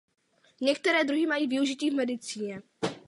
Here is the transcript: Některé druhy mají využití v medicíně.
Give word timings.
Některé 0.61 1.03
druhy 1.03 1.27
mají 1.27 1.47
využití 1.47 1.89
v 1.89 1.93
medicíně. 1.93 2.61